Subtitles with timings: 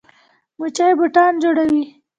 [0.57, 1.83] موچي بوټان جوړوي.